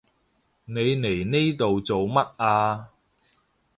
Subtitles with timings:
[0.65, 2.89] 你嚟呢度做乜啊？